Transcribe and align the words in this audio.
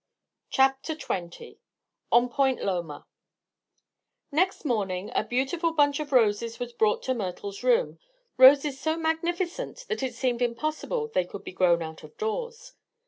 CHAPTER 0.49 0.95
XX 0.95 1.57
ON 2.11 2.27
POINT 2.27 2.63
LOMA 2.63 3.05
Next 4.31 4.65
morning 4.65 5.11
a 5.13 5.23
beautiful 5.23 5.73
bunch 5.73 5.99
of 5.99 6.11
roses 6.11 6.57
was 6.59 6.73
brought 6.73 7.03
to 7.03 7.13
Myrtle's 7.13 7.61
room 7.61 7.99
roses 8.35 8.79
so 8.79 8.97
magnificent 8.97 9.85
that 9.89 10.01
it 10.01 10.15
seemed 10.15 10.41
impossible 10.41 11.09
they 11.09 11.25
could 11.25 11.43
be 11.43 11.53
grown 11.53 11.83
out 11.83 12.01
of 12.03 12.17
doors. 12.17 12.73